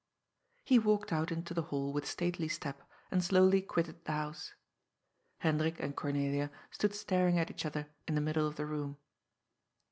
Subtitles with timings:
[0.63, 4.55] He walked out into the hall with stately step, and slowly quitted the house.
[5.37, 8.97] Hendrik and Cornelia stood staring at each other in the middle of the room.